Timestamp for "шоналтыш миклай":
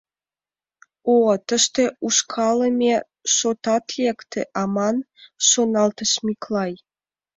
5.47-6.73